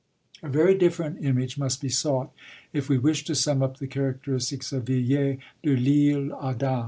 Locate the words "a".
0.41-0.49